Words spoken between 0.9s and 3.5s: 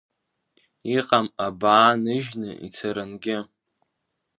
Иҟам абаа ныжьны ицарангьы.